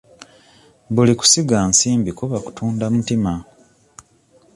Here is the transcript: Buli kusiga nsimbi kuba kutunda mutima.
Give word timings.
Buli 0.93 1.13
kusiga 1.19 1.57
nsimbi 1.71 2.11
kuba 2.19 2.37
kutunda 2.45 2.85
mutima. 2.95 3.33